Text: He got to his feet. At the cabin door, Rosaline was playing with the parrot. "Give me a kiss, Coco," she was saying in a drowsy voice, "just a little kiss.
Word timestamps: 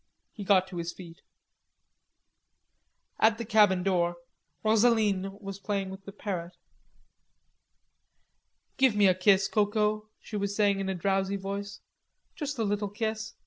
He 0.31 0.43
got 0.43 0.67
to 0.69 0.77
his 0.77 0.91
feet. 0.91 1.21
At 3.19 3.37
the 3.37 3.45
cabin 3.45 3.83
door, 3.83 4.15
Rosaline 4.65 5.37
was 5.39 5.59
playing 5.59 5.91
with 5.91 6.05
the 6.05 6.11
parrot. 6.11 6.57
"Give 8.77 8.95
me 8.95 9.05
a 9.05 9.13
kiss, 9.13 9.47
Coco," 9.47 10.09
she 10.19 10.37
was 10.37 10.55
saying 10.55 10.79
in 10.79 10.89
a 10.89 10.95
drowsy 10.95 11.35
voice, 11.37 11.81
"just 12.35 12.57
a 12.57 12.63
little 12.63 12.89
kiss. 12.89 13.35